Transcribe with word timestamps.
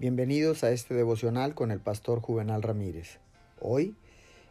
Bienvenidos 0.00 0.62
a 0.62 0.70
este 0.70 0.94
devocional 0.94 1.56
con 1.56 1.72
el 1.72 1.80
pastor 1.80 2.20
Juvenal 2.20 2.62
Ramírez. 2.62 3.18
Hoy 3.60 3.96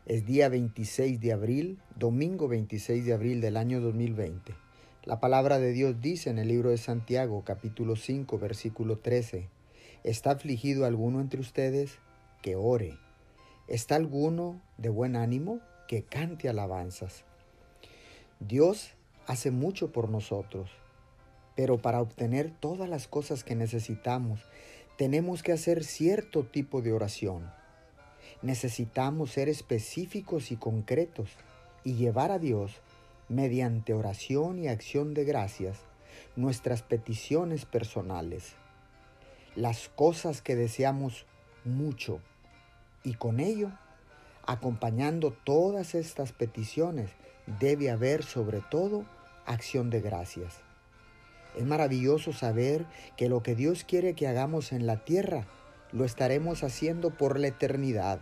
es 0.06 0.26
día 0.26 0.50
26 0.50 1.22
de 1.22 1.32
abril, 1.32 1.80
domingo 1.96 2.50
26 2.50 3.06
de 3.06 3.14
abril 3.14 3.40
del 3.40 3.56
año 3.56 3.80
2020. 3.80 4.54
La 5.06 5.22
palabra 5.22 5.58
de 5.58 5.72
Dios 5.72 6.02
dice 6.02 6.30
en 6.30 6.38
el 6.38 6.50
libro 6.50 6.72
de 6.72 6.78
Santiago 6.78 7.44
capítulo 7.46 7.96
5 7.96 8.38
versículo 8.38 8.98
13, 8.98 9.48
¿está 10.04 10.32
afligido 10.32 10.84
alguno 10.84 11.22
entre 11.22 11.40
ustedes? 11.40 11.98
Que 12.42 12.58
ore. 12.58 12.98
¿Está 13.70 13.96
alguno 13.96 14.62
de 14.78 14.90
buen 14.90 15.16
ánimo? 15.16 15.62
Que 15.88 16.04
cante 16.04 16.50
alabanzas. 16.50 17.24
Dios 18.42 18.90
hace 19.28 19.52
mucho 19.52 19.94
por 19.94 20.10
nosotros, 20.10 20.70
pero 21.56 21.78
para 21.78 22.02
obtener 22.02 22.52
todas 22.60 22.90
las 22.90 23.08
cosas 23.08 23.46
que 23.46 23.56
necesitamos, 23.56 24.42
tenemos 24.98 25.44
que 25.44 25.52
hacer 25.52 25.84
cierto 25.84 26.44
tipo 26.44 26.82
de 26.82 26.92
oración. 26.92 27.52
Necesitamos 28.42 29.32
ser 29.32 29.48
específicos 29.48 30.52
y 30.52 30.58
concretos 30.58 31.30
y 31.84 31.94
llevar 31.94 32.32
a 32.32 32.40
Dios, 32.40 32.82
mediante 33.30 33.94
oración 33.94 34.58
y 34.58 34.68
acción 34.68 35.14
de 35.14 35.24
gracias, 35.24 35.78
nuestras 36.36 36.82
peticiones 36.82 37.66
personales, 37.66 38.54
las 39.56 39.90
cosas 39.90 40.42
que 40.42 40.56
deseamos 40.56 41.26
mucho 41.64 42.20
y 43.04 43.14
con 43.14 43.40
ello, 43.40 43.72
acompañando 44.46 45.32
todas 45.32 45.94
estas 45.94 46.32
peticiones, 46.32 47.12
debe 47.60 47.92
haber 47.92 48.24
sobre 48.24 48.62
todo 48.72 49.06
acción 49.46 49.90
de 49.90 50.02
gracias. 50.02 50.62
Es 51.58 51.66
maravilloso 51.66 52.34
saber 52.34 52.86
que 53.16 53.30
lo 53.30 53.42
que 53.42 53.56
Dios 53.56 53.84
quiere 53.84 54.14
que 54.14 54.28
hagamos 54.28 54.72
en 54.72 54.86
la 54.86 55.04
tierra, 55.04 55.48
lo 55.92 56.06
estaremos 56.06 56.64
haciendo 56.64 57.10
por 57.10 57.40
la 57.40 57.48
eternidad. 57.48 58.20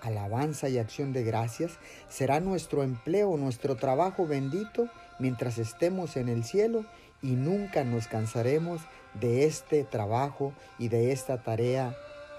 Alabanza 0.00 0.70
y 0.70 0.78
acción 0.78 1.12
de 1.12 1.22
gracias 1.22 1.78
será 2.08 2.40
nuestro 2.40 2.82
empleo, 2.82 3.36
nuestro 3.36 3.76
trabajo 3.76 4.26
bendito 4.26 4.88
mientras 5.18 5.58
estemos 5.58 6.16
en 6.16 6.30
el 6.30 6.44
cielo 6.44 6.86
y 7.20 7.32
nunca 7.32 7.84
nos 7.84 8.06
cansaremos 8.06 8.80
de 9.20 9.44
este 9.44 9.84
trabajo 9.84 10.54
y 10.78 10.88
de 10.88 11.12
esta 11.12 11.42
tarea 11.42 11.94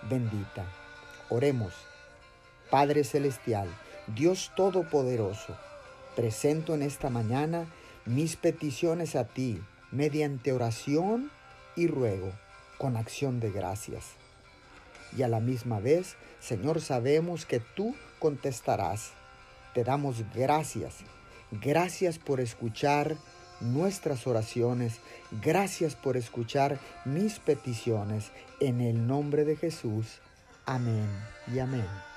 bendita. 0.09 0.65
Oremos. 1.29 1.73
Padre 2.71 3.03
Celestial, 3.03 3.67
Dios 4.15 4.51
Todopoderoso, 4.55 5.55
presento 6.15 6.73
en 6.73 6.81
esta 6.81 7.11
mañana 7.11 7.67
mis 8.09 8.37
peticiones 8.37 9.15
a 9.15 9.25
ti 9.25 9.61
mediante 9.91 10.51
oración 10.51 11.29
y 11.75 11.85
ruego 11.85 12.31
con 12.79 12.97
acción 12.97 13.39
de 13.39 13.51
gracias. 13.51 14.03
Y 15.15 15.21
a 15.21 15.27
la 15.27 15.39
misma 15.39 15.79
vez, 15.79 16.15
Señor, 16.39 16.81
sabemos 16.81 17.45
que 17.45 17.59
tú 17.59 17.95
contestarás. 18.17 19.11
Te 19.75 19.83
damos 19.83 20.23
gracias. 20.33 20.95
Gracias 21.51 22.17
por 22.17 22.39
escuchar 22.39 23.15
nuestras 23.59 24.25
oraciones. 24.25 25.01
Gracias 25.43 25.93
por 25.93 26.17
escuchar 26.17 26.79
mis 27.05 27.37
peticiones. 27.37 28.31
En 28.59 28.81
el 28.81 29.05
nombre 29.05 29.45
de 29.45 29.55
Jesús. 29.55 30.19
Amén 30.65 31.07
y 31.53 31.59
amén. 31.59 32.08